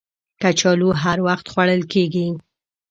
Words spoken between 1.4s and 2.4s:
خوړل کېږي